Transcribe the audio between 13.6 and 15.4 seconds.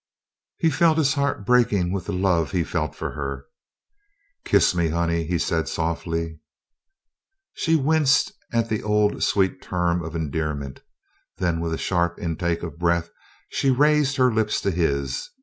raised her lips to his.